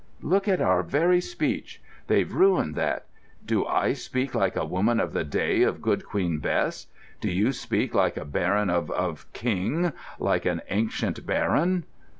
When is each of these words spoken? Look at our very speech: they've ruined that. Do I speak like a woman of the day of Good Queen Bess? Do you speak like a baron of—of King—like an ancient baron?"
Look 0.23 0.47
at 0.47 0.59
our 0.61 0.81
very 0.81 1.21
speech: 1.21 1.79
they've 2.07 2.33
ruined 2.33 2.73
that. 2.73 3.05
Do 3.45 3.67
I 3.67 3.93
speak 3.93 4.33
like 4.33 4.55
a 4.55 4.65
woman 4.65 4.99
of 4.99 5.13
the 5.13 5.23
day 5.23 5.61
of 5.61 5.79
Good 5.79 6.05
Queen 6.07 6.39
Bess? 6.39 6.87
Do 7.19 7.29
you 7.31 7.51
speak 7.51 7.93
like 7.93 8.17
a 8.17 8.25
baron 8.25 8.71
of—of 8.71 9.31
King—like 9.33 10.45
an 10.47 10.63
ancient 10.69 11.23
baron?" 11.27 11.83